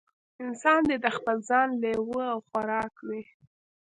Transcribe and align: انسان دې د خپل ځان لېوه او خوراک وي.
انسان 0.45 0.79
دې 0.89 0.97
د 1.01 1.07
خپل 1.17 1.37
ځان 1.49 1.67
لېوه 1.81 2.23
او 2.33 2.39
خوراک 2.47 2.93
وي. 3.07 3.23